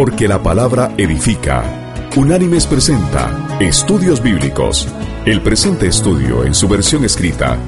[0.00, 1.62] Porque la palabra edifica.
[2.16, 4.88] Unánimes presenta Estudios Bíblicos.
[5.26, 7.58] El presente estudio en su versión escrita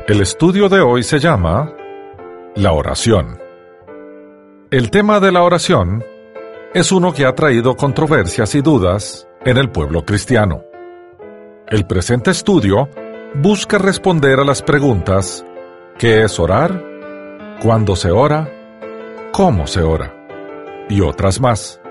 [0.09, 1.73] El estudio de hoy se llama
[2.55, 3.39] La oración.
[4.71, 6.03] El tema de la oración
[6.73, 10.66] es uno que ha traído controversias y dudas en el pueblo cristiano.
[11.69, 12.89] El presente estudio
[13.35, 15.45] busca responder a las preguntas
[15.97, 16.81] ¿qué es orar?
[17.61, 18.49] ¿Cuándo se ora?
[19.33, 20.13] ¿Cómo se ora?
[20.87, 21.81] y otras más.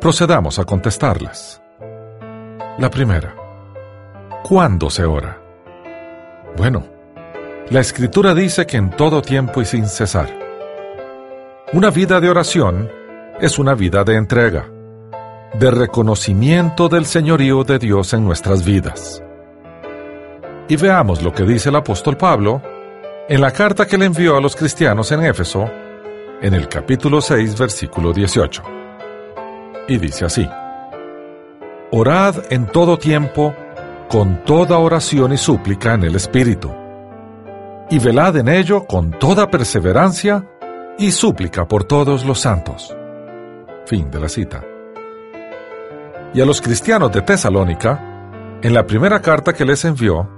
[0.00, 1.60] Procedamos a contestarlas.
[2.78, 3.34] La primera.
[4.44, 5.42] ¿Cuándo se ora?
[6.56, 6.86] Bueno,
[7.70, 10.28] la escritura dice que en todo tiempo y sin cesar.
[11.72, 12.88] Una vida de oración
[13.40, 14.70] es una vida de entrega
[15.54, 19.22] de reconocimiento del señorío de Dios en nuestras vidas.
[20.68, 22.62] Y veamos lo que dice el apóstol Pablo
[23.28, 25.68] en la carta que le envió a los cristianos en Éfeso,
[26.40, 28.62] en el capítulo 6, versículo 18.
[29.88, 30.48] Y dice así,
[31.90, 33.54] Orad en todo tiempo,
[34.08, 36.72] con toda oración y súplica en el Espíritu,
[37.90, 40.48] y velad en ello con toda perseverancia
[40.98, 42.96] y súplica por todos los santos.
[43.86, 44.69] Fin de la cita
[46.32, 50.28] y a los cristianos de Tesalónica, en la primera carta que les envió,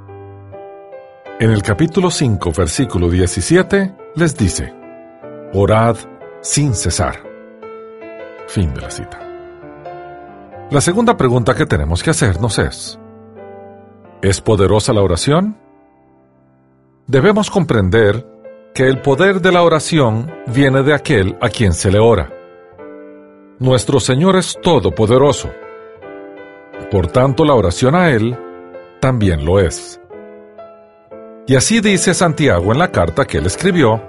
[1.39, 4.73] en el capítulo 5, versículo 17, les dice,
[5.53, 5.97] Orad
[6.41, 7.17] sin cesar.
[8.47, 9.19] Fin de la cita.
[10.71, 12.99] La segunda pregunta que tenemos que hacernos es,
[14.23, 15.59] ¿es poderosa la oración?
[17.07, 18.27] Debemos comprender
[18.73, 22.31] que el poder de la oración viene de aquel a quien se le ora.
[23.59, 25.51] Nuestro Señor es todopoderoso
[26.93, 28.39] por tanto, la oración a Él
[29.01, 29.99] también lo es.
[31.47, 34.03] Y así dice Santiago en la carta que él escribió,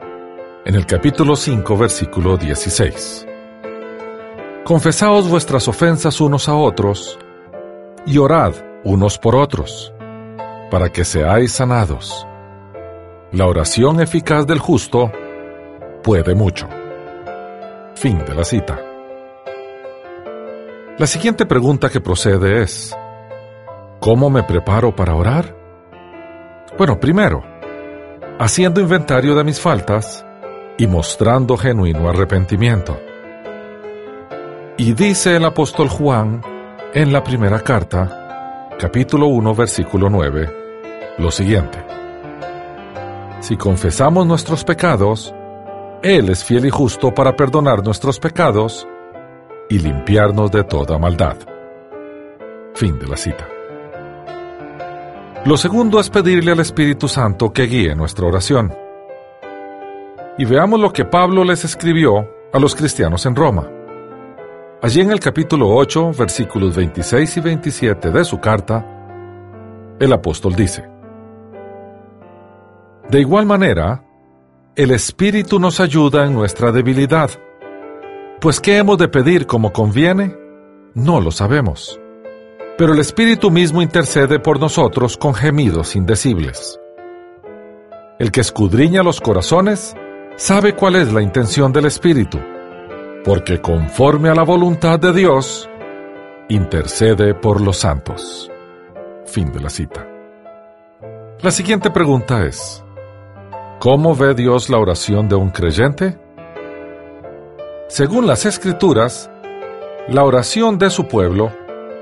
[0.66, 3.26] en el capítulo 5, versículo 16.
[4.66, 7.18] Confesaos vuestras ofensas unos a otros,
[8.06, 8.54] y orad
[8.84, 9.94] unos por otros,
[10.70, 12.28] para que seáis sanados.
[13.32, 15.10] La oración eficaz del justo
[16.04, 16.68] puede mucho.
[17.96, 18.93] Fin de la cita.
[21.00, 22.96] La siguiente pregunta que procede es,
[24.00, 25.58] ¿cómo me preparo para orar?
[26.78, 27.42] Bueno, primero,
[28.38, 30.24] haciendo inventario de mis faltas
[30.78, 33.00] y mostrando genuino arrepentimiento.
[34.78, 36.42] Y dice el apóstol Juan
[36.94, 41.84] en la primera carta, capítulo 1, versículo 9, lo siguiente.
[43.40, 45.34] Si confesamos nuestros pecados,
[46.04, 48.88] Él es fiel y justo para perdonar nuestros pecados
[49.70, 51.38] y limpiarnos de toda maldad.
[52.76, 53.48] Fin de la cita.
[55.46, 58.74] Lo segundo es pedirle al Espíritu Santo que guíe nuestra oración.
[60.38, 63.70] Y veamos lo que Pablo les escribió a los cristianos en Roma.
[64.82, 68.86] Allí en el capítulo 8, versículos 26 y 27 de su carta,
[70.00, 70.90] el apóstol dice,
[73.10, 74.04] De igual manera,
[74.76, 77.30] el Espíritu nos ayuda en nuestra debilidad
[78.44, 80.36] pues ¿qué hemos de pedir como conviene?
[80.96, 81.98] No lo sabemos.
[82.78, 86.78] Pero el Espíritu mismo intercede por nosotros con gemidos indecibles.
[88.20, 89.96] El que escudriña los corazones
[90.36, 92.38] sabe cuál es la intención del Espíritu,
[93.24, 95.70] porque conforme a la voluntad de Dios,
[96.50, 98.52] intercede por los santos.
[99.26, 100.06] Fin de la cita.
[101.42, 102.84] La siguiente pregunta es,
[103.80, 106.23] ¿cómo ve Dios la oración de un creyente?
[107.88, 109.30] Según las escrituras,
[110.08, 111.52] la oración de su pueblo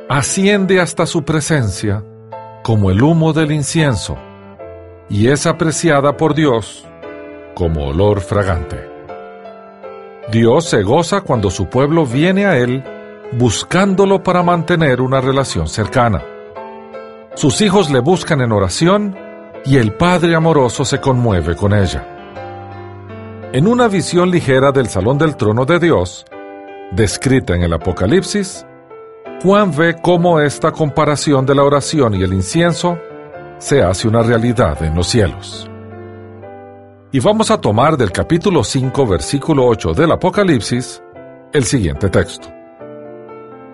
[0.09, 2.03] asciende hasta su presencia
[2.64, 4.18] como el humo del incienso
[5.09, 6.86] y es apreciada por Dios
[7.56, 8.90] como olor fragante.
[10.31, 12.84] Dios se goza cuando su pueblo viene a Él
[13.34, 16.24] buscándolo para mantener una relación cercana.
[17.36, 19.18] Sus hijos le buscan en oración
[19.66, 22.11] y el Padre amoroso se conmueve con ella.
[23.53, 26.25] En una visión ligera del salón del trono de Dios,
[26.94, 28.65] descrita en el Apocalipsis,
[29.44, 32.98] Juan ve cómo esta comparación de la oración y el incienso
[33.57, 35.69] se hace una realidad en los cielos.
[37.12, 41.03] Y vamos a tomar del capítulo 5, versículo 8 del Apocalipsis
[41.51, 42.48] el siguiente texto,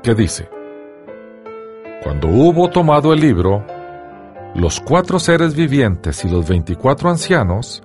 [0.02, 0.50] que dice,
[2.02, 3.64] Cuando hubo tomado el libro,
[4.56, 7.84] los cuatro seres vivientes y los veinticuatro ancianos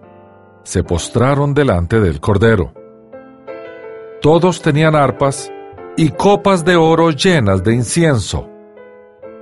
[0.62, 2.72] se postraron delante del Cordero.
[4.20, 5.52] Todos tenían arpas
[5.96, 8.48] y copas de oro llenas de incienso,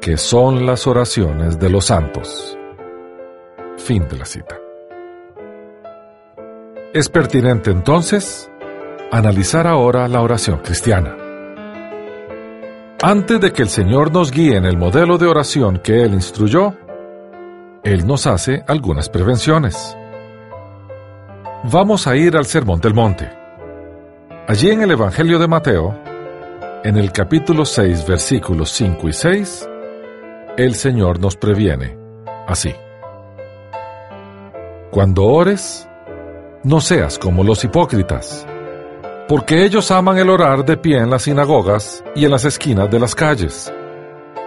[0.00, 2.56] que son las oraciones de los santos.
[3.76, 4.58] Fin de la cita.
[6.92, 8.50] Es pertinente entonces
[9.12, 11.16] analizar ahora la oración cristiana.
[13.02, 16.74] Antes de que el Señor nos guíe en el modelo de oración que Él instruyó,
[17.82, 19.96] Él nos hace algunas prevenciones.
[21.64, 23.30] Vamos a ir al Sermón del Monte.
[24.48, 25.94] Allí en el Evangelio de Mateo,
[26.82, 29.68] en el capítulo 6, versículos 5 y 6,
[30.56, 31.98] el Señor nos previene
[32.46, 32.74] así.
[34.90, 35.86] Cuando ores,
[36.64, 38.46] no seas como los hipócritas,
[39.28, 43.00] porque ellos aman el orar de pie en las sinagogas y en las esquinas de
[43.00, 43.70] las calles,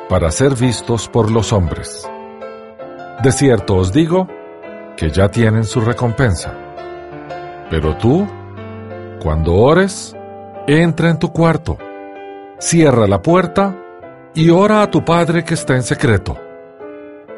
[0.09, 2.09] para ser vistos por los hombres.
[3.21, 4.27] De cierto os digo
[4.97, 6.62] que ya tienen su recompensa.
[7.73, 8.27] Pero tú,
[9.19, 10.15] cuando ores,
[10.67, 11.79] entra en tu cuarto,
[12.59, 13.75] cierra la puerta
[14.35, 16.37] y ora a tu Padre que está en secreto.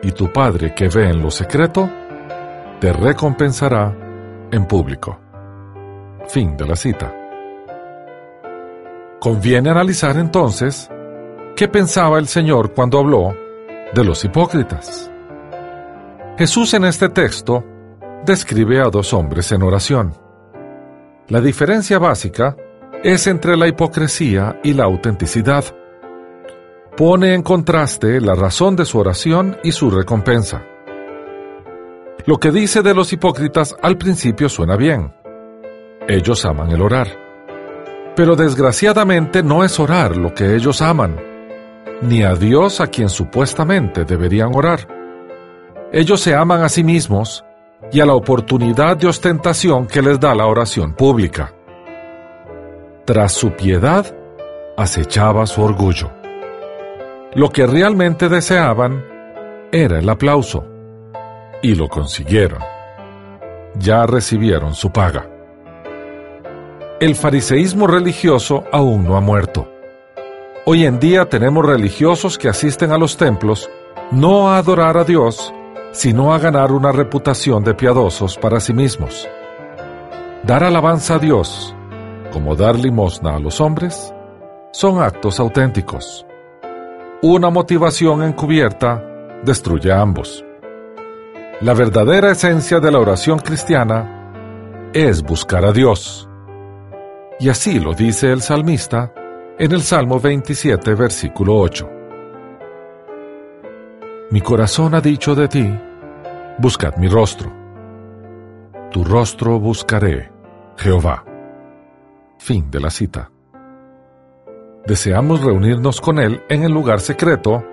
[0.04, 1.90] Y tu Padre que ve en lo secreto,
[2.82, 3.96] te recompensará
[4.52, 5.18] en público.
[6.28, 7.16] Fin de la cita.
[9.22, 10.92] Conviene analizar entonces
[11.56, 13.34] qué pensaba el Señor cuando habló
[13.94, 15.10] de los hipócritas.
[16.38, 17.64] Jesús en este texto
[18.26, 20.25] describe a dos hombres en oración.
[21.28, 22.56] La diferencia básica
[23.04, 25.66] es entre la hipocresía y la autenticidad.
[26.96, 30.64] Pone en contraste la razón de su oración y su recompensa.
[32.28, 35.16] Lo que dice de los hipócritas al principio suena bien.
[36.08, 37.08] Ellos aman el orar.
[38.16, 41.20] Pero desgraciadamente no es orar lo que ellos aman,
[42.04, 44.88] ni a Dios a quien supuestamente deberían orar.
[45.92, 47.44] Ellos se aman a sí mismos
[47.92, 51.54] y a la oportunidad de ostentación que les da la oración pública.
[53.06, 54.06] Tras su piedad,
[54.78, 56.12] acechaba su orgullo.
[57.34, 59.06] Lo que realmente deseaban
[59.72, 60.66] era el aplauso
[61.62, 62.60] y lo consiguieron.
[63.78, 65.30] Ya recibieron su paga.
[67.00, 69.70] El fariseísmo religioso aún no ha muerto.
[70.66, 73.70] Hoy en día tenemos religiosos que asisten a los templos
[74.12, 75.54] no a adorar a Dios,
[75.96, 79.28] sino a ganar una reputación de piadosos para sí mismos.
[80.44, 81.74] Dar alabanza a Dios,
[82.34, 84.14] como dar limosna a los hombres,
[84.72, 86.26] son actos auténticos.
[87.22, 89.02] Una motivación encubierta
[89.44, 90.44] destruye a ambos.
[91.62, 96.28] La verdadera esencia de la oración cristiana es buscar a Dios.
[97.40, 99.14] Y así lo dice el salmista
[99.58, 101.95] en el Salmo 27, versículo 8.
[104.32, 105.80] Mi corazón ha dicho de ti,
[106.58, 107.54] buscad mi rostro.
[108.92, 110.32] Tu rostro buscaré,
[110.78, 111.24] Jehová.
[112.40, 113.30] Fin de la cita.
[114.86, 117.64] Deseamos reunirnos con Él en el lugar secreto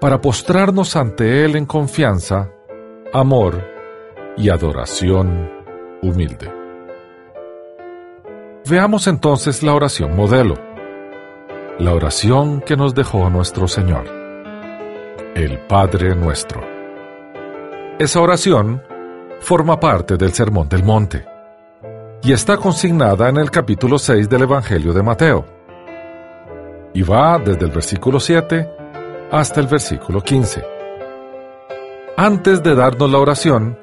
[0.00, 2.50] para postrarnos ante Él en confianza
[3.12, 3.62] amor
[4.36, 5.50] y adoración
[6.02, 6.52] humilde.
[8.68, 10.54] Veamos entonces la oración modelo,
[11.78, 14.19] la oración que nos dejó nuestro Señor,
[15.34, 16.60] el Padre nuestro.
[17.98, 18.82] Esa oración
[19.40, 21.24] forma parte del Sermón del Monte
[22.22, 25.46] y está consignada en el capítulo 6 del Evangelio de Mateo
[26.92, 28.68] y va desde el versículo 7
[29.30, 30.64] hasta el versículo 15.
[32.16, 33.78] Antes de darnos la oración,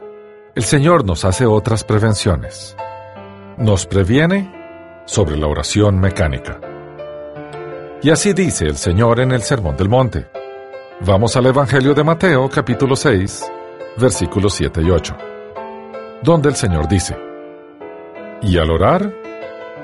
[0.53, 2.75] el Señor nos hace otras prevenciones.
[3.57, 4.53] Nos previene
[5.05, 6.59] sobre la oración mecánica.
[8.03, 10.36] Y así dice el Señor en el Sermón del Monte.
[11.05, 13.45] Vamos al Evangelio de Mateo capítulo 6,
[13.99, 15.15] versículos 7 y 8,
[16.23, 17.15] donde el Señor dice,
[18.41, 19.13] Y al orar,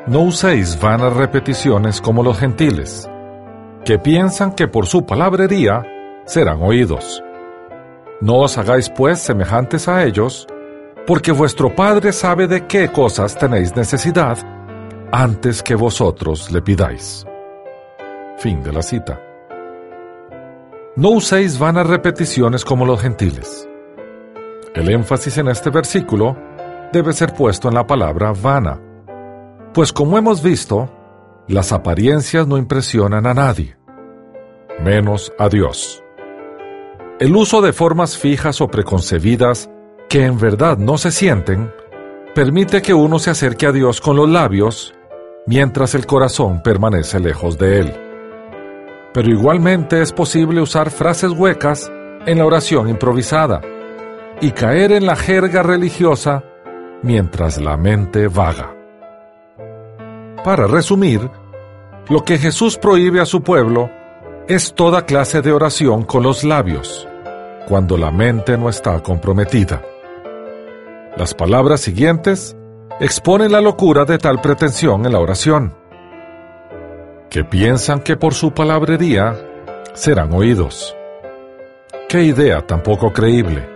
[0.07, 3.07] no uséis vanas repeticiones como los gentiles,
[3.85, 5.83] que piensan que por su palabrería
[6.25, 7.23] serán oídos.
[8.19, 10.47] No os hagáis pues semejantes a ellos,
[11.05, 14.39] porque vuestro Padre sabe de qué cosas tenéis necesidad
[15.11, 17.23] antes que vosotros le pidáis.
[18.39, 19.22] Fin de la cita.
[20.95, 23.67] No uséis vanas repeticiones como los gentiles.
[24.75, 26.37] El énfasis en este versículo
[26.91, 28.79] debe ser puesto en la palabra vana,
[29.73, 30.91] pues como hemos visto,
[31.47, 33.75] las apariencias no impresionan a nadie,
[34.83, 36.03] menos a Dios.
[37.19, 39.71] El uso de formas fijas o preconcebidas
[40.09, 41.73] que en verdad no se sienten
[42.35, 44.93] permite que uno se acerque a Dios con los labios
[45.47, 48.02] mientras el corazón permanece lejos de Él.
[49.13, 51.91] Pero igualmente es posible usar frases huecas
[52.25, 53.61] en la oración improvisada
[54.41, 56.43] y caer en la jerga religiosa
[57.03, 58.73] mientras la mente vaga.
[60.43, 61.29] Para resumir,
[62.09, 63.89] lo que Jesús prohíbe a su pueblo
[64.47, 67.07] es toda clase de oración con los labios,
[67.67, 69.81] cuando la mente no está comprometida.
[71.15, 72.57] Las palabras siguientes
[72.99, 75.75] exponen la locura de tal pretensión en la oración,
[77.33, 79.35] que piensan que por su palabrería
[79.95, 80.95] serán oídos.
[82.07, 83.67] Qué idea tan poco creíble.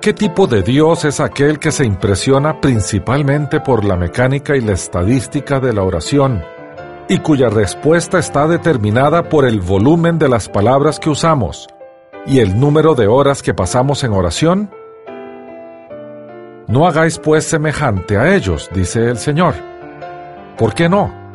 [0.00, 4.72] ¿Qué tipo de Dios es aquel que se impresiona principalmente por la mecánica y la
[4.72, 6.42] estadística de la oración
[7.10, 11.68] y cuya respuesta está determinada por el volumen de las palabras que usamos
[12.24, 14.70] y el número de horas que pasamos en oración?
[16.68, 19.52] No hagáis pues semejante a ellos, dice el Señor.
[20.56, 21.25] ¿Por qué no?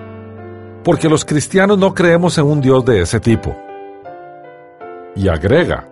[0.83, 3.55] Porque los cristianos no creemos en un Dios de ese tipo.
[5.15, 5.87] Y agrega,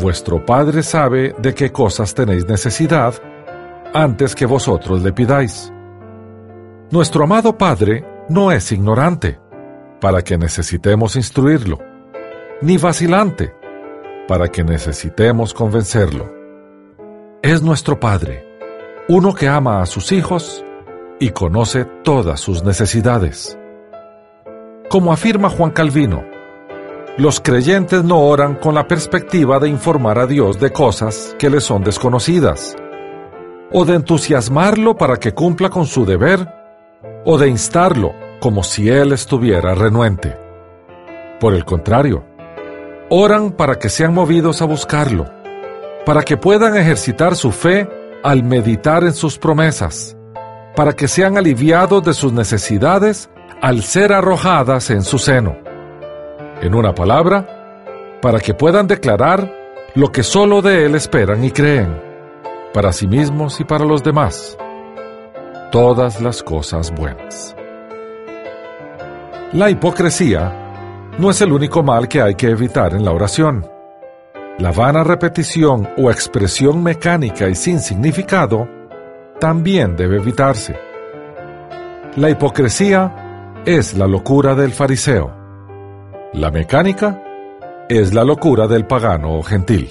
[0.00, 3.14] vuestro Padre sabe de qué cosas tenéis necesidad
[3.94, 5.72] antes que vosotros le pidáis.
[6.90, 9.40] Nuestro amado Padre no es ignorante,
[10.00, 11.78] para que necesitemos instruirlo,
[12.60, 13.54] ni vacilante,
[14.28, 16.42] para que necesitemos convencerlo
[17.42, 18.46] es nuestro Padre,
[19.08, 20.64] uno que ama a sus hijos
[21.22, 23.56] y conoce todas sus necesidades.
[24.90, 26.24] Como afirma Juan Calvino,
[27.16, 31.60] los creyentes no oran con la perspectiva de informar a Dios de cosas que le
[31.60, 32.74] son desconocidas,
[33.70, 36.52] o de entusiasmarlo para que cumpla con su deber,
[37.24, 40.36] o de instarlo como si Él estuviera renuente.
[41.38, 42.24] Por el contrario,
[43.10, 45.26] oran para que sean movidos a buscarlo
[46.04, 47.88] para que puedan ejercitar su fe
[48.24, 50.16] al meditar en sus promesas,
[50.74, 55.56] para que sean aliviados de sus necesidades al ser arrojadas en su seno.
[56.60, 59.52] En una palabra, para que puedan declarar
[59.94, 62.00] lo que solo de Él esperan y creen,
[62.72, 64.56] para sí mismos y para los demás,
[65.70, 67.54] todas las cosas buenas.
[69.52, 73.68] La hipocresía no es el único mal que hay que evitar en la oración.
[74.58, 78.66] La vana repetición o expresión mecánica y sin significado
[79.40, 80.78] también debe evitarse.
[82.16, 85.32] La hipocresía es la locura del fariseo.
[86.32, 87.22] La mecánica
[87.88, 89.90] es la locura del pagano o gentil.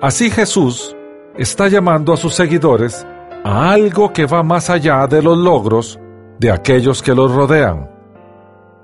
[0.00, 0.96] Así Jesús
[1.36, 3.06] está llamando a sus seguidores
[3.44, 5.98] a algo que va más allá de los logros
[6.38, 7.90] de aquellos que los rodean,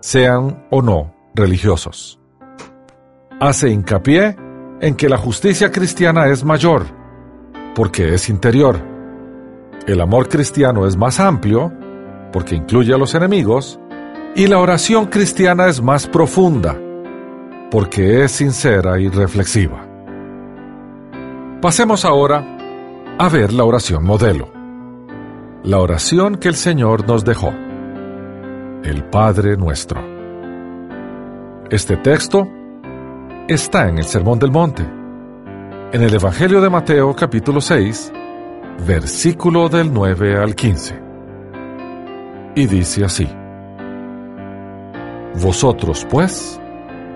[0.00, 2.19] sean o no religiosos
[3.40, 4.37] hace hincapié
[4.81, 6.87] en que la justicia cristiana es mayor,
[7.78, 8.76] porque es interior.
[9.87, 11.73] El amor cristiano es más amplio,
[12.32, 13.78] porque incluye a los enemigos,
[14.35, 16.76] y la oración cristiana es más profunda,
[17.70, 19.87] porque es sincera y reflexiva.
[21.62, 22.44] Pasemos ahora
[23.16, 24.50] a ver la oración modelo,
[25.62, 27.52] la oración que el Señor nos dejó,
[28.82, 30.00] el Padre nuestro.
[31.70, 32.49] Este texto
[33.47, 34.98] está en el Sermón del Monte,
[35.90, 38.12] en el Evangelio de Mateo capítulo 6,
[38.87, 41.00] versículo del 9 al 15.
[42.57, 43.26] Y dice así,
[45.40, 46.61] Vosotros pues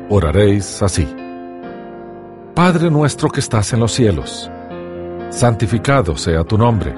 [0.09, 1.07] oraréis así.
[2.55, 4.51] Padre nuestro que estás en los cielos,
[5.29, 6.95] santificado sea tu nombre.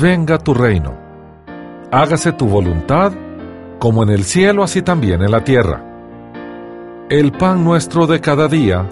[0.00, 0.96] Venga tu reino.
[1.92, 3.12] Hágase tu voluntad,
[3.78, 5.84] como en el cielo así también en la tierra.
[7.10, 8.88] El pan nuestro de cada día,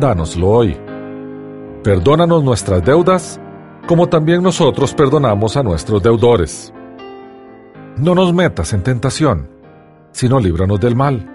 [0.00, 0.83] dánoslo hoy.
[1.84, 3.38] Perdónanos nuestras deudas,
[3.86, 6.72] como también nosotros perdonamos a nuestros deudores.
[7.98, 9.50] No nos metas en tentación,
[10.10, 11.30] sino líbranos del mal.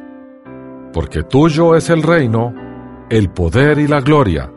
[0.92, 2.56] Porque tuyo es el reino,
[3.12, 4.52] el poder y la gloria,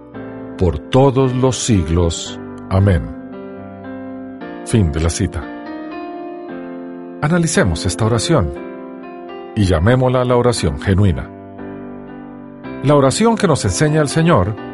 [0.57, 2.41] por todos los siglos.
[2.71, 3.03] Amén.
[4.65, 5.45] Fin de la cita.
[7.21, 8.51] Analicemos esta oración
[9.55, 11.29] y llamémosla la oración genuina.
[12.83, 14.72] La oración que nos enseña el Señor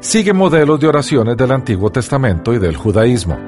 [0.00, 3.38] sigue modelos de oraciones del Antiguo Testamento y del judaísmo.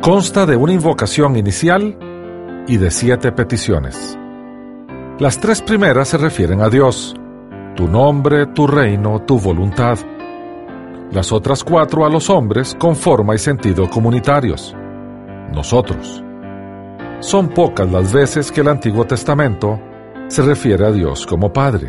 [0.00, 4.18] Consta de una invocación inicial y de siete peticiones.
[5.18, 7.14] Las tres primeras se refieren a Dios,
[7.74, 9.98] tu nombre, tu reino, tu voluntad.
[11.12, 14.74] Las otras cuatro a los hombres con forma y sentido comunitarios,
[15.52, 16.22] nosotros.
[17.20, 19.78] Son pocas las veces que el Antiguo Testamento
[20.28, 21.88] se refiere a Dios como Padre.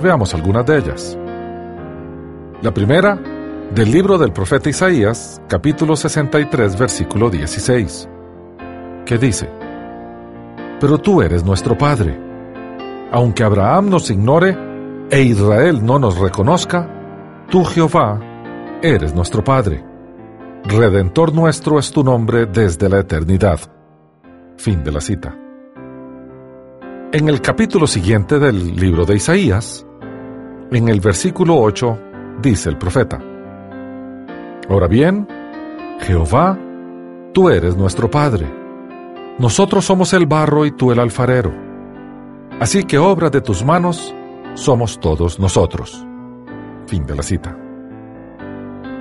[0.00, 1.18] Veamos algunas de ellas.
[2.62, 3.18] La primera,
[3.74, 8.08] del libro del profeta Isaías, capítulo 63, versículo 16,
[9.04, 9.50] que dice,
[10.78, 12.16] Pero tú eres nuestro Padre.
[13.10, 14.56] Aunque Abraham nos ignore
[15.10, 16.88] e Israel no nos reconozca,
[17.50, 18.20] tú Jehová
[18.80, 19.84] eres nuestro Padre.
[20.62, 23.58] Redentor nuestro es tu nombre desde la eternidad.
[24.56, 25.36] Fin de la cita.
[27.10, 29.84] En el capítulo siguiente del libro de Isaías,
[30.70, 32.11] en el versículo 8,
[32.42, 33.20] dice el profeta,
[34.68, 35.26] Ahora bien,
[36.00, 36.58] Jehová,
[37.32, 38.46] tú eres nuestro Padre.
[39.38, 41.52] Nosotros somos el barro y tú el alfarero.
[42.60, 44.14] Así que obra de tus manos
[44.54, 46.06] somos todos nosotros.
[46.86, 47.56] Fin de la cita.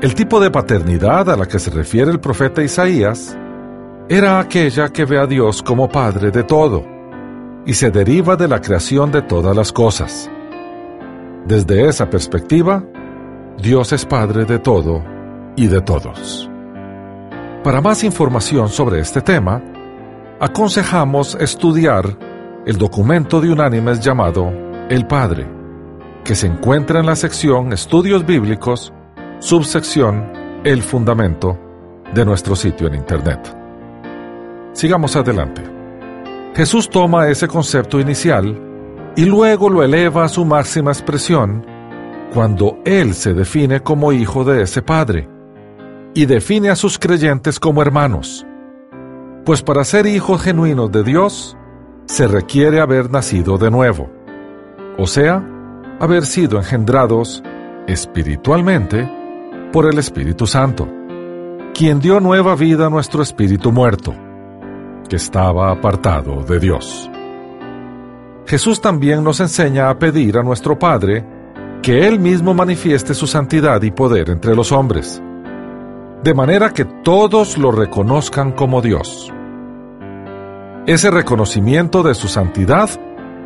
[0.01, 3.37] El tipo de paternidad a la que se refiere el profeta Isaías
[4.09, 6.83] era aquella que ve a Dios como Padre de todo
[7.65, 10.29] y se deriva de la creación de todas las cosas.
[11.45, 12.83] Desde esa perspectiva,
[13.57, 15.03] Dios es Padre de todo
[15.55, 16.49] y de todos.
[17.63, 19.61] Para más información sobre este tema,
[20.39, 22.17] aconsejamos estudiar
[22.65, 24.51] el documento de unánimes llamado
[24.89, 25.47] El Padre,
[26.23, 28.93] que se encuentra en la sección Estudios Bíblicos
[29.39, 30.31] subsección
[30.63, 31.59] El Fundamento
[32.13, 33.55] de nuestro sitio en Internet.
[34.73, 35.61] Sigamos adelante.
[36.55, 38.59] Jesús toma ese concepto inicial
[39.15, 41.70] y luego lo eleva a su máxima expresión
[42.33, 45.27] cuando Él se define como hijo de ese Padre
[46.13, 48.45] y define a sus creyentes como hermanos.
[49.45, 51.57] Pues para ser hijos genuinos de Dios,
[52.05, 54.09] se requiere haber nacido de nuevo,
[54.97, 55.45] o sea,
[55.99, 57.43] haber sido engendrados
[57.87, 59.09] espiritualmente
[59.71, 60.87] por el Espíritu Santo,
[61.73, 64.13] quien dio nueva vida a nuestro espíritu muerto,
[65.07, 67.09] que estaba apartado de Dios.
[68.45, 71.40] Jesús también nos enseña a pedir a nuestro Padre
[71.81, 75.21] que Él mismo manifieste su santidad y poder entre los hombres,
[76.23, 79.31] de manera que todos lo reconozcan como Dios.
[80.85, 82.89] Ese reconocimiento de su santidad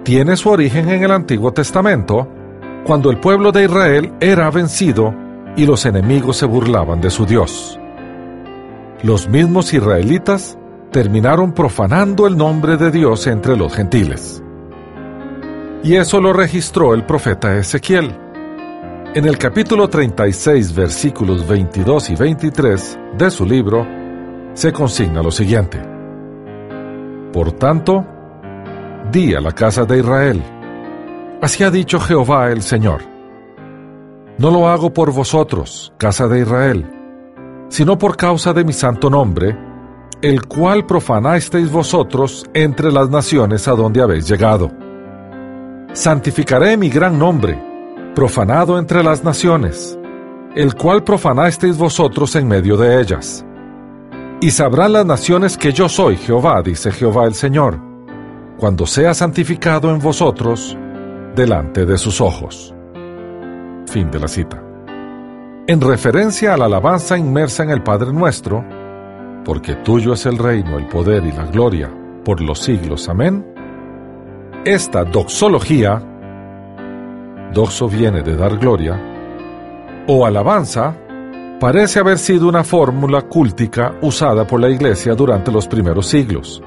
[0.04, 2.27] tiene su origen en el Antiguo Testamento,
[2.86, 5.13] cuando el pueblo de Israel era vencido
[5.56, 7.80] y los enemigos se burlaban de su Dios.
[9.01, 10.58] Los mismos israelitas
[10.92, 14.42] terminaron profanando el nombre de Dios entre los gentiles.
[15.84, 18.25] Y eso lo registró el profeta Ezequiel.
[19.15, 23.88] En el capítulo 36, versículos 22 y 23 de su libro,
[24.54, 25.82] se consigna lo siguiente.
[27.34, 28.06] Por tanto,
[29.12, 30.43] di a la casa de Israel,
[31.41, 33.15] así ha dicho Jehová el Señor
[34.38, 36.86] no lo hago por vosotros, casa de Israel,
[37.69, 39.58] sino por causa de mi santo nombre,
[40.21, 44.71] el cual profanasteis vosotros entre las naciones a donde habéis llegado.
[45.93, 47.58] Santificaré mi gran nombre,
[48.15, 49.99] profanado entre las naciones,
[50.56, 53.45] el cual profanasteis vosotros en medio de ellas.
[54.41, 57.80] Y sabrán las naciones que yo soy Jehová, dice Jehová el Señor,
[58.58, 60.78] cuando sea santificado en vosotros
[61.36, 62.73] delante de sus ojos.
[63.88, 64.63] Fin de la cita.
[65.67, 68.63] En referencia a la alabanza inmersa en el Padre Nuestro,
[69.43, 71.91] porque tuyo es el reino, el poder y la gloria
[72.23, 73.10] por los siglos.
[73.10, 73.45] Amén.
[74.63, 76.14] Esta doxología,
[77.89, 79.00] viene de dar gloria,
[80.08, 80.96] o alabanza,
[81.60, 86.62] parece haber sido una fórmula cúltica usada por la Iglesia durante los primeros siglos,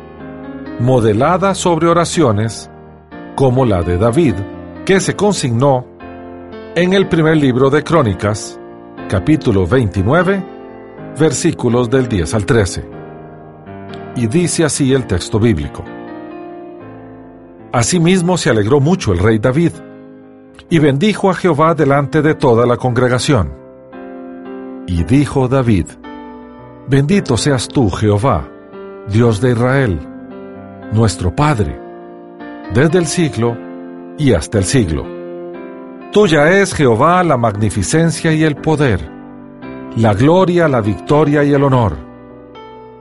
[0.80, 2.70] modelada sobre oraciones
[3.36, 4.34] como la de David,
[4.86, 5.84] que se consignó
[6.74, 8.58] en el primer libro de Crónicas,
[9.08, 10.42] capítulo 29,
[11.18, 12.90] versículos del 10 al 13.
[14.16, 15.84] Y dice así el texto bíblico.
[17.72, 19.72] Asimismo se alegró mucho el rey David,
[20.70, 23.52] y bendijo a Jehová delante de toda la congregación.
[24.86, 25.86] Y dijo David,
[26.88, 28.48] Bendito seas tú, Jehová,
[29.08, 29.98] Dios de Israel,
[30.92, 31.78] nuestro Padre,
[32.72, 33.56] desde el siglo
[34.16, 35.04] y hasta el siglo.
[36.12, 39.06] Tuya es, Jehová, la magnificencia y el poder,
[39.96, 41.98] la gloria, la victoria y el honor,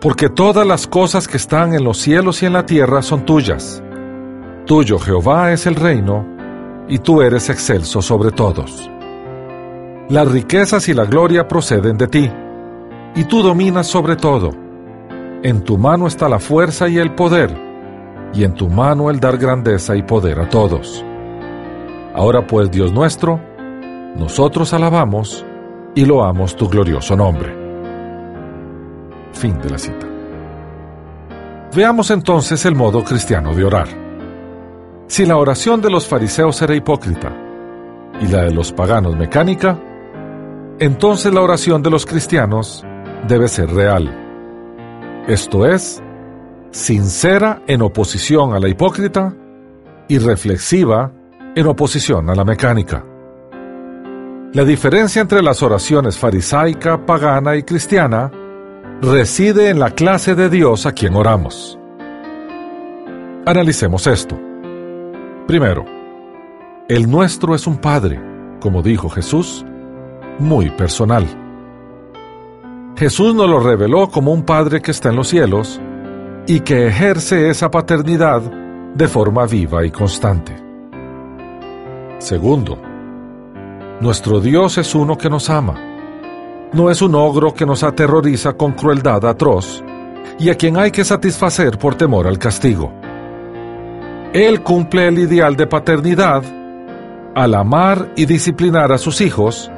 [0.01, 3.81] porque todas las cosas que están en los cielos y en la tierra son tuyas.
[4.65, 6.36] Tuyo, Jehová, es el reino,
[6.87, 8.89] y tú eres excelso sobre todos.
[10.09, 12.31] Las riquezas y la gloria proceden de ti,
[13.15, 14.51] y tú dominas sobre todo.
[15.43, 17.55] En tu mano está la fuerza y el poder,
[18.33, 21.03] y en tu mano el dar grandeza y poder a todos.
[22.13, 23.39] Ahora pues, Dios nuestro,
[24.15, 25.45] nosotros alabamos
[25.93, 27.53] y loamos tu glorioso nombre.
[29.33, 30.07] Fin de la cita.
[31.75, 34.06] Veamos entonces el modo cristiano de orar.
[35.07, 37.33] Si la oración de los fariseos era hipócrita
[38.19, 39.79] y la de los paganos mecánica,
[40.79, 42.85] entonces la oración de los cristianos
[43.25, 44.13] debe ser real.
[45.27, 46.03] Esto es,
[46.71, 49.33] sincera en oposición a la hipócrita
[50.09, 51.13] y reflexiva
[51.55, 53.05] en oposición a la mecánica.
[54.53, 58.29] La diferencia entre las oraciones farisaica, pagana y cristiana
[59.01, 61.79] reside en la clase de Dios a quien oramos.
[63.45, 64.46] Analicemos esto.
[65.47, 65.85] Primero,
[66.89, 68.19] el nuestro es un Padre,
[68.59, 69.65] como dijo Jesús,
[70.39, 71.25] muy personal.
[72.97, 75.79] Jesús nos lo reveló como un Padre que está en los cielos
[76.47, 80.53] y que ejerce esa paternidad de forma viva y constante.
[82.17, 82.77] Segundo,
[84.01, 85.75] nuestro Dios es uno que nos ama.
[86.73, 89.81] No es un ogro que nos aterroriza con crueldad atroz
[90.39, 92.91] y a quien hay que satisfacer por temor al castigo.
[94.37, 96.43] Él cumple el ideal de paternidad
[97.33, 99.71] al amar y disciplinar a sus hijos,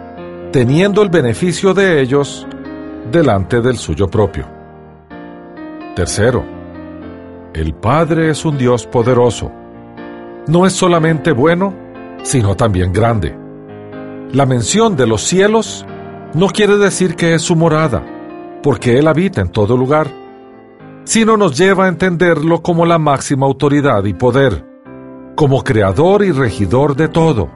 [0.51, 2.45] teniendo el beneficio de ellos
[3.09, 4.45] delante del suyo propio.
[5.95, 6.43] Tercero,
[7.53, 9.49] el Padre es un Dios poderoso.
[10.47, 11.73] No es solamente bueno,
[12.23, 13.33] sino también grande.
[14.33, 15.85] La mención de los cielos
[16.33, 18.03] no quiere decir que es su morada,
[18.61, 20.07] porque Él habita en todo lugar,
[21.03, 24.65] sino nos lleva a entenderlo como la máxima autoridad y poder,
[25.35, 27.49] como creador y regidor de todo,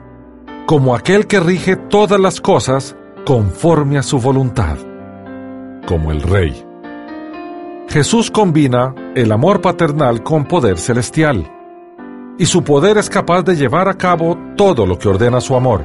[0.66, 4.76] como aquel que rige todas las cosas conforme a su voluntad,
[5.86, 6.64] como el Rey.
[7.88, 11.50] Jesús combina el amor paternal con poder celestial,
[12.38, 15.84] y su poder es capaz de llevar a cabo todo lo que ordena su amor.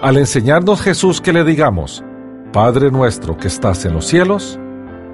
[0.00, 2.04] Al enseñarnos Jesús que le digamos,
[2.52, 4.60] Padre nuestro que estás en los cielos,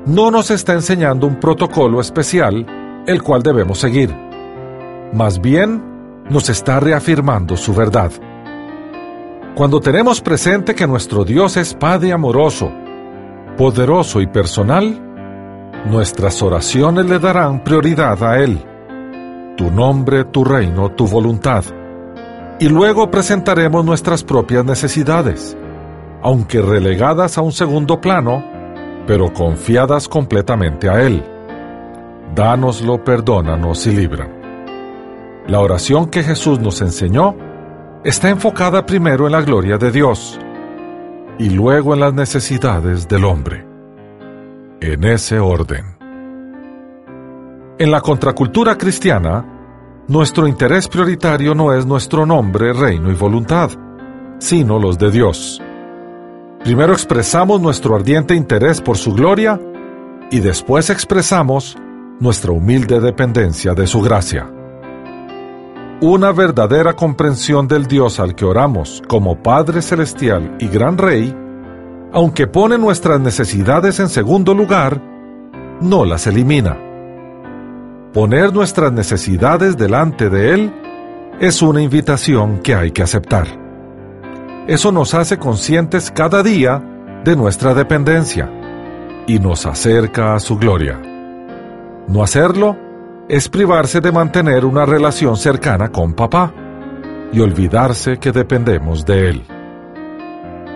[0.07, 2.67] no nos está enseñando un protocolo especial
[3.07, 4.15] el cual debemos seguir.
[5.13, 5.83] Más bien,
[6.31, 8.13] nos está reafirmando su verdad.
[9.55, 12.71] Cuando tenemos presente que nuestro Dios es Padre amoroso,
[13.57, 14.99] poderoso y personal,
[15.87, 18.65] nuestras oraciones le darán prioridad a Él.
[19.57, 21.65] Tu nombre, tu reino, tu voluntad.
[22.61, 25.57] Y luego presentaremos nuestras propias necesidades,
[26.23, 28.45] aunque relegadas a un segundo plano,
[29.07, 31.23] pero confiadas completamente a Él.
[32.35, 34.29] Dánoslo, perdónanos y libra.
[35.47, 37.35] La oración que Jesús nos enseñó
[38.05, 40.39] está enfocada primero en la gloria de Dios
[41.39, 43.71] y luego en las necesidades del hombre
[44.81, 45.85] en ese orden.
[47.79, 53.71] En la contracultura cristiana, nuestro interés prioritario no es nuestro nombre, reino y voluntad,
[54.39, 55.63] sino los de Dios.
[56.65, 59.61] Primero expresamos nuestro ardiente interés por su gloria
[60.31, 61.77] y después expresamos
[62.21, 64.51] nuestra humilde dependencia de su gracia.
[66.03, 71.35] Una verdadera comprensión del Dios al que oramos como Padre Celestial y Gran Rey
[72.13, 75.01] aunque pone nuestras necesidades en segundo lugar,
[75.81, 76.77] no las elimina.
[78.13, 80.75] Poner nuestras necesidades delante de Él
[81.41, 83.60] es una invitación que hay que aceptar.
[84.71, 86.81] Eso nos hace conscientes cada día
[87.25, 88.49] de nuestra dependencia
[89.27, 90.97] y nos acerca a su gloria.
[92.07, 92.77] No hacerlo
[93.29, 96.55] es privarse de mantener una relación cercana con papá
[97.33, 99.43] y olvidarse que dependemos de Él.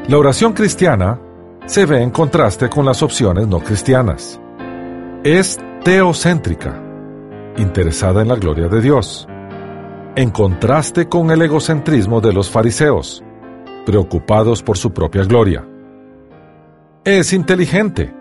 [0.09, 1.20] La oración cristiana
[1.64, 4.40] se ve en contraste con las opciones no cristianas.
[5.22, 6.83] Es teocéntrica,
[7.59, 9.28] interesada en la gloria de Dios,
[10.16, 13.22] en contraste con el egocentrismo de los fariseos,
[13.84, 15.66] preocupados por su propia gloria.
[17.04, 18.14] Es inteligente,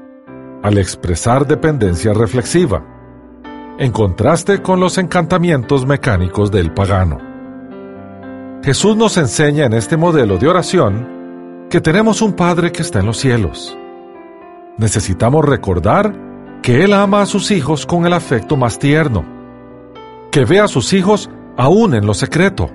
[0.62, 2.86] al expresar dependencia reflexiva,
[3.78, 7.18] en contraste con los encantamientos mecánicos del pagano.
[8.64, 13.08] Jesús nos enseña en este modelo de oración que tenemos un Padre que está en
[13.08, 13.78] los cielos.
[14.78, 16.14] Necesitamos recordar
[16.62, 19.26] que Él ama a sus hijos con el afecto más tierno,
[20.32, 22.70] que ve a sus hijos aún en lo secreto,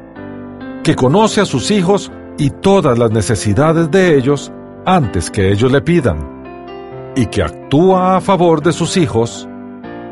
[0.83, 4.53] que conoce a sus hijos y todas las necesidades de ellos
[4.87, 9.49] antes que ellos le pidan, y que actúa a favor de sus hijos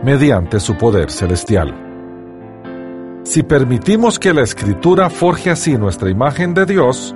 [0.02, 1.74] mediante su poder celestial.
[3.22, 7.14] Si permitimos que la Escritura forje así nuestra imagen de Dios,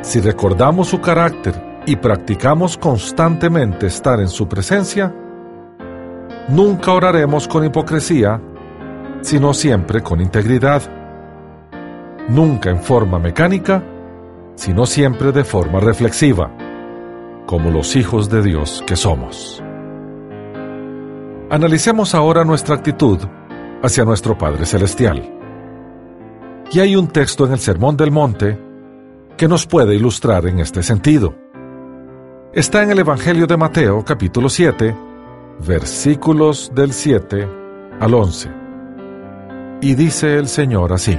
[0.00, 5.14] si recordamos su carácter y practicamos constantemente estar en su presencia,
[6.48, 8.40] nunca oraremos con hipocresía,
[9.20, 10.82] sino siempre con integridad.
[12.28, 13.82] Nunca en forma mecánica,
[14.56, 16.50] sino siempre de forma reflexiva,
[17.46, 19.62] como los hijos de Dios que somos.
[21.48, 23.20] Analicemos ahora nuestra actitud
[23.82, 25.32] hacia nuestro Padre Celestial.
[26.72, 28.58] Y hay un texto en el Sermón del Monte
[29.36, 31.34] que nos puede ilustrar en este sentido.
[32.52, 34.96] Está en el Evangelio de Mateo capítulo 7,
[35.64, 37.48] versículos del 7
[38.00, 38.50] al 11.
[39.82, 41.16] Y dice el Señor así,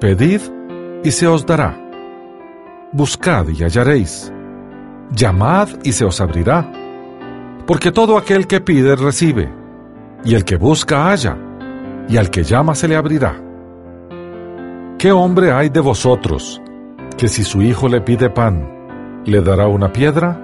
[0.00, 0.40] Pedid
[1.04, 1.78] y se os dará,
[2.90, 4.32] buscad y hallaréis,
[5.14, 6.72] llamad y se os abrirá,
[7.66, 9.52] porque todo aquel que pide recibe,
[10.24, 11.36] y el que busca halla,
[12.08, 13.36] y al que llama se le abrirá.
[14.98, 16.62] ¿Qué hombre hay de vosotros
[17.18, 20.40] que si su hijo le pide pan, le dará una piedra?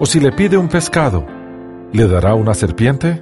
[0.00, 1.24] ¿O si le pide un pescado,
[1.92, 3.20] le dará una serpiente?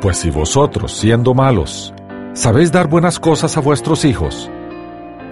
[0.00, 1.92] Pues si vosotros, siendo malos,
[2.32, 4.50] sabéis dar buenas cosas a vuestros hijos,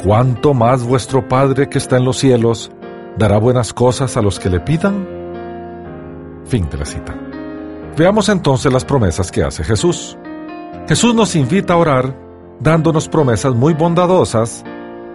[0.02, 2.70] ¿cuánto más vuestro Padre que está en los cielos
[3.16, 5.06] dará buenas cosas a los que le pidan?
[6.46, 7.14] Fin de la cita.
[7.96, 10.16] Veamos entonces las promesas que hace Jesús.
[10.88, 12.16] Jesús nos invita a orar
[12.61, 14.64] dándonos promesas muy bondadosas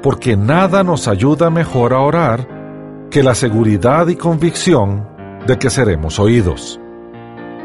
[0.01, 5.07] porque nada nos ayuda mejor a orar que la seguridad y convicción
[5.47, 6.79] de que seremos oídos.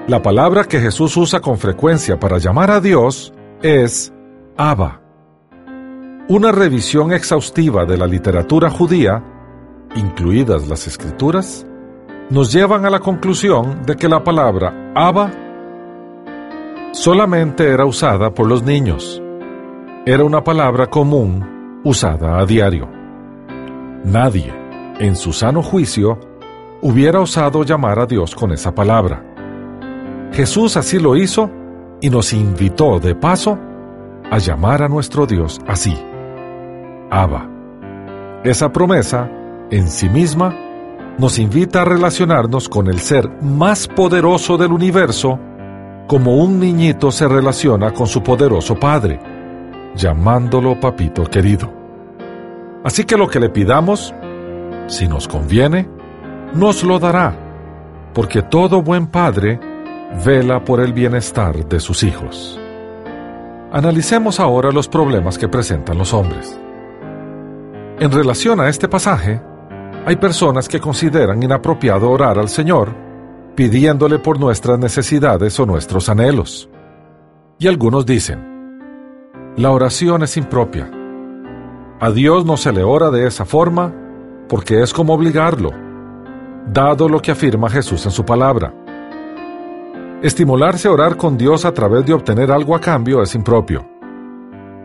[0.07, 4.13] La palabra que Jesús usa con frecuencia para llamar a Dios es
[4.57, 5.08] Abba.
[6.31, 9.25] Una revisión exhaustiva de la literatura judía,
[9.97, 11.67] incluidas las escrituras,
[12.29, 15.33] nos llevan a la conclusión de que la palabra Abba
[16.93, 19.23] solamente era usada por los niños.
[20.05, 22.91] Era una palabra común usada a diario.
[24.05, 24.53] Nadie,
[24.99, 26.21] en su sano juicio,
[26.83, 29.25] hubiera osado llamar a Dios con esa palabra.
[30.33, 31.51] Jesús así lo hizo
[32.03, 33.59] y nos invitó de paso
[34.31, 35.97] a llamar a nuestro Dios así.
[37.11, 37.49] Abba.
[38.45, 39.31] Esa promesa,
[39.71, 40.55] en sí misma,
[41.19, 45.39] nos invita a relacionarnos con el ser más poderoso del universo
[46.07, 49.21] como un niñito se relaciona con su poderoso padre,
[49.95, 51.71] llamándolo papito querido.
[52.83, 54.15] Así que lo que le pidamos,
[54.87, 55.89] si nos conviene,
[56.55, 57.37] nos lo dará,
[58.15, 59.61] porque todo buen padre
[60.25, 62.59] vela por el bienestar de sus hijos.
[63.71, 66.59] Analicemos ahora los problemas que presentan los hombres.
[68.01, 69.43] En relación a este pasaje,
[70.07, 72.95] hay personas que consideran inapropiado orar al Señor
[73.57, 76.71] pidiéndole por nuestras necesidades o nuestros anhelos.
[77.59, 78.41] Y algunos dicen,
[79.57, 80.89] la oración es impropia.
[81.99, 83.93] A Dios no se le ora de esa forma
[84.49, 85.73] porque es como obligarlo,
[86.73, 88.73] dado lo que afirma Jesús en su palabra.
[90.23, 93.98] Estimularse a orar con Dios a través de obtener algo a cambio es impropio.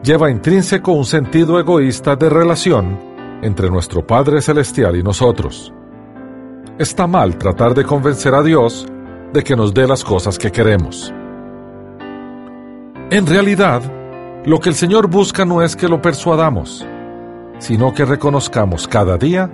[0.04, 3.00] Lleva intrínseco un sentido egoísta de relación
[3.42, 5.74] entre nuestro Padre Celestial y nosotros.
[6.78, 8.86] Está mal tratar de convencer a Dios
[9.32, 11.14] de que nos dé las cosas que queremos.
[13.12, 13.82] En realidad,
[14.44, 16.86] lo que el Señor busca no es que lo persuadamos,
[17.60, 19.50] sino que reconozcamos cada día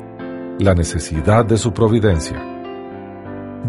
[0.58, 2.44] la necesidad de su providencia.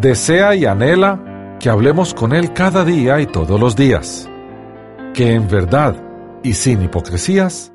[0.00, 4.30] Desea y anhela que hablemos con Él cada día y todos los días,
[5.12, 6.09] que en verdad
[6.42, 7.72] y sin hipocresías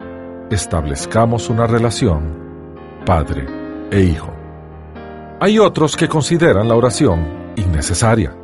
[0.49, 2.45] establezcamos una relación
[3.05, 3.45] padre
[3.91, 4.33] e hijo.
[5.39, 8.35] Hay otros que consideran la oración innecesaria.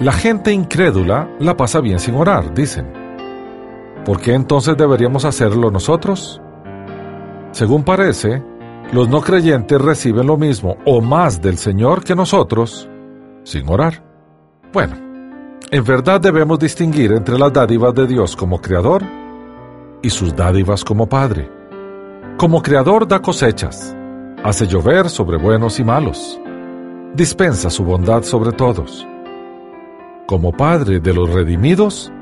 [0.00, 2.92] La gente incrédula la pasa bien sin orar, dicen.
[4.04, 6.40] ¿Por qué entonces deberíamos hacerlo nosotros?
[7.52, 8.42] Según parece,
[8.92, 12.88] los no creyentes reciben lo mismo o más del Señor que nosotros,
[13.44, 14.02] sin orar.
[14.72, 15.11] Bueno,
[15.70, 19.02] en verdad debemos distinguir entre las dádivas de Dios como Creador
[20.02, 21.50] y sus dádivas como Padre.
[22.36, 23.96] Como Creador da cosechas,
[24.42, 26.40] hace llover sobre buenos y malos,
[27.14, 29.06] dispensa su bondad sobre todos.
[30.26, 32.12] Como Padre de los redimidos,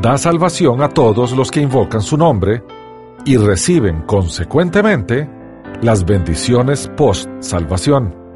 [0.00, 2.62] da salvación a todos los que invocan su nombre
[3.24, 5.28] y reciben consecuentemente
[5.82, 8.27] las bendiciones post-salvación.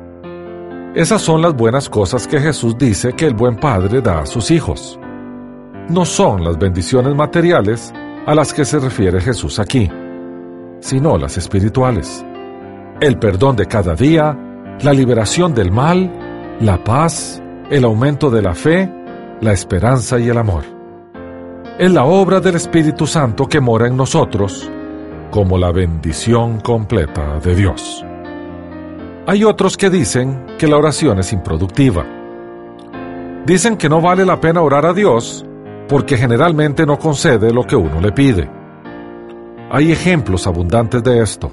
[0.95, 4.51] Esas son las buenas cosas que Jesús dice que el buen Padre da a sus
[4.51, 5.01] hijos.
[5.89, 7.95] No son las bendiciones materiales
[8.27, 9.91] a las que se refiere Jesús aquí,
[10.81, 12.23] sino las espirituales.
[13.01, 14.37] El perdón de cada día,
[14.83, 16.13] la liberación del mal,
[16.61, 18.93] la paz, el aumento de la fe,
[19.41, 20.65] la esperanza y el amor.
[21.79, 24.71] Es la obra del Espíritu Santo que mora en nosotros
[25.31, 28.05] como la bendición completa de Dios.
[29.25, 32.05] Hay otros que dicen que la oración es improductiva.
[33.47, 35.47] Dicen que no vale la pena orar a Dios
[35.89, 38.51] porque generalmente no concede lo que uno le pide.
[39.71, 41.53] Hay ejemplos abundantes de esto.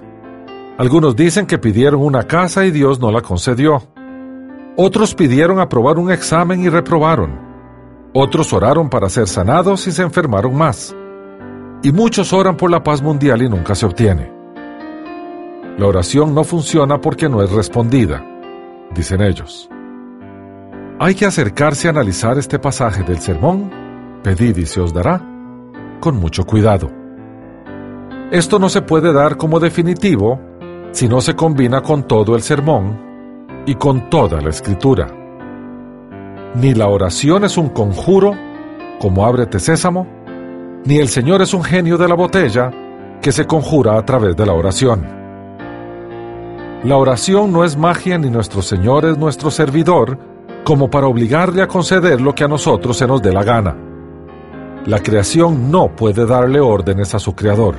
[0.79, 3.84] Algunos dicen que pidieron una casa y Dios no la concedió.
[4.75, 7.39] Otros pidieron aprobar un examen y reprobaron.
[8.13, 10.95] Otros oraron para ser sanados y se enfermaron más.
[11.84, 14.38] Y muchos oran por la paz mundial y nunca se obtiene.
[15.79, 18.21] La oración no funciona porque no es respondida,
[18.93, 19.69] dicen ellos.
[20.99, 23.71] Hay que acercarse a analizar este pasaje del sermón,
[24.21, 25.21] pedid y se os dará,
[26.01, 26.91] con mucho cuidado.
[28.29, 30.37] Esto no se puede dar como definitivo
[30.91, 32.99] si no se combina con todo el sermón
[33.65, 35.07] y con toda la escritura.
[36.55, 38.33] Ni la oración es un conjuro,
[38.99, 40.05] como ábrete sésamo,
[40.83, 42.69] ni el Señor es un genio de la botella
[43.21, 45.18] que se conjura a través de la oración.
[46.83, 50.17] La oración no es magia ni nuestro Señor es nuestro servidor
[50.63, 53.75] como para obligarle a conceder lo que a nosotros se nos dé la gana.
[54.85, 57.75] La creación no puede darle órdenes a su creador.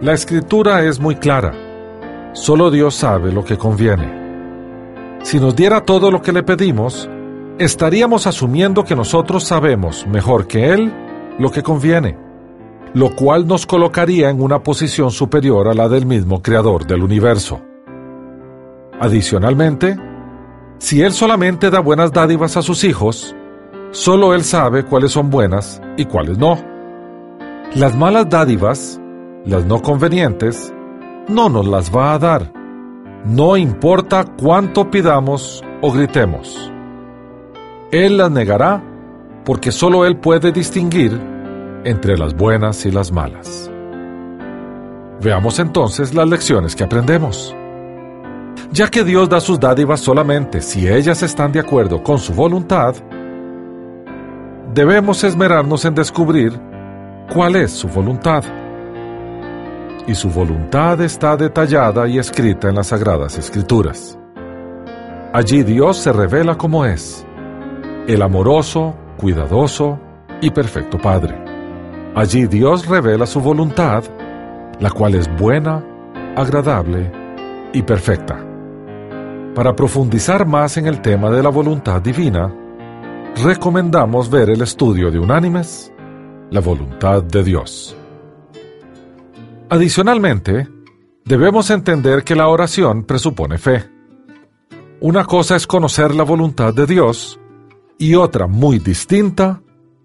[0.00, 1.52] La escritura es muy clara.
[2.32, 4.26] Solo Dios sabe lo que conviene.
[5.22, 7.08] Si nos diera todo lo que le pedimos,
[7.58, 10.92] estaríamos asumiendo que nosotros sabemos mejor que Él
[11.38, 12.18] lo que conviene,
[12.94, 17.60] lo cual nos colocaría en una posición superior a la del mismo Creador del universo.
[19.00, 19.96] Adicionalmente,
[20.78, 23.34] si Él solamente da buenas dádivas a sus hijos,
[23.90, 26.58] solo Él sabe cuáles son buenas y cuáles no.
[27.74, 29.00] Las malas dádivas,
[29.44, 30.72] las no convenientes,
[31.28, 32.52] no nos las va a dar,
[33.24, 36.72] no importa cuánto pidamos o gritemos.
[37.90, 38.82] Él las negará
[39.44, 41.20] porque solo Él puede distinguir
[41.86, 43.70] entre las buenas y las malas.
[45.22, 47.54] Veamos entonces las lecciones que aprendemos
[48.72, 52.94] ya que Dios da sus dádivas solamente si ellas están de acuerdo con su voluntad,
[54.74, 56.60] debemos esmerarnos en descubrir
[57.32, 58.44] cuál es su voluntad.
[60.06, 64.18] Y su voluntad está detallada y escrita en las Sagradas Escrituras.
[65.32, 67.26] Allí Dios se revela como es,
[68.06, 69.98] el amoroso, cuidadoso
[70.40, 71.45] y perfecto Padre.
[72.16, 74.02] Allí Dios revela su voluntad,
[74.80, 75.84] la cual es buena,
[76.34, 77.12] agradable
[77.74, 78.42] y perfecta.
[79.54, 82.50] Para profundizar más en el tema de la voluntad divina,
[83.44, 85.92] recomendamos ver el estudio de Unánimes,
[86.50, 87.94] La voluntad de Dios.
[89.68, 90.68] Adicionalmente,
[91.22, 93.90] debemos entender que la oración presupone fe.
[95.00, 97.38] Una cosa es conocer la voluntad de Dios
[97.98, 99.60] y otra muy distinta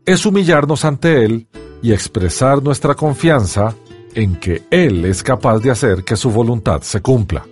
[0.05, 1.47] es humillarnos ante Él
[1.81, 3.75] y expresar nuestra confianza
[4.13, 7.45] en que Él es capaz de hacer que su voluntad se cumpla.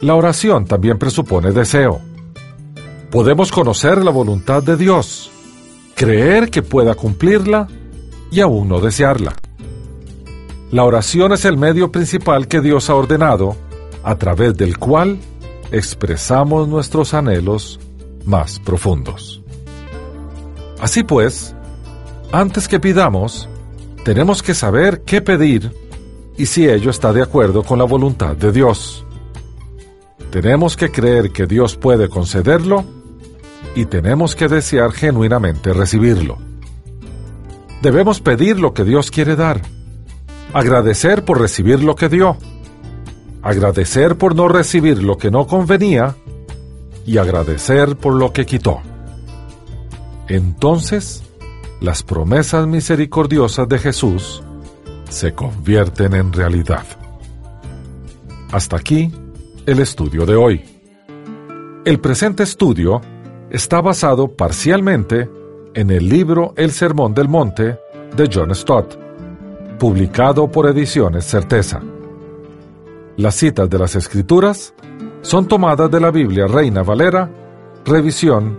[0.00, 2.00] La oración también presupone deseo.
[3.10, 5.30] Podemos conocer la voluntad de Dios,
[5.94, 7.68] creer que pueda cumplirla
[8.30, 9.34] y aún no desearla.
[10.70, 13.56] La oración es el medio principal que Dios ha ordenado,
[14.02, 15.18] a través del cual
[15.72, 17.80] expresamos nuestros anhelos
[18.24, 19.42] más profundos.
[20.80, 21.55] Así pues,
[22.32, 23.48] antes que pidamos,
[24.04, 25.72] tenemos que saber qué pedir
[26.36, 29.04] y si ello está de acuerdo con la voluntad de Dios.
[30.30, 32.84] Tenemos que creer que Dios puede concederlo
[33.74, 36.38] y tenemos que desear genuinamente recibirlo.
[37.82, 39.62] Debemos pedir lo que Dios quiere dar,
[40.52, 42.36] agradecer por recibir lo que dio,
[43.42, 46.16] agradecer por no recibir lo que no convenía
[47.04, 48.80] y agradecer por lo que quitó.
[50.28, 51.22] Entonces,
[51.80, 54.42] las promesas misericordiosas de Jesús
[55.08, 56.84] se convierten en realidad.
[58.50, 59.12] Hasta aquí
[59.66, 60.64] el estudio de hoy.
[61.84, 63.00] El presente estudio
[63.50, 65.28] está basado parcialmente
[65.74, 67.78] en el libro El Sermón del Monte
[68.16, 68.98] de John Stott,
[69.78, 71.82] publicado por Ediciones Certeza.
[73.16, 74.74] Las citas de las Escrituras
[75.22, 77.30] son tomadas de la Biblia Reina Valera,
[77.84, 78.58] revisión